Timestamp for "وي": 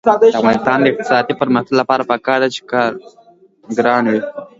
4.11-4.21